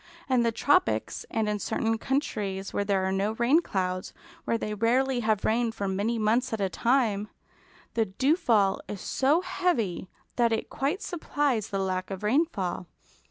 [0.27, 4.13] In the tropics, and in certain countries where there are no rain clouds;
[4.45, 7.27] where they rarely have rain for many months at a time,
[7.93, 12.87] the dewfall is so heavy that it quite supplies the lack of rainfall.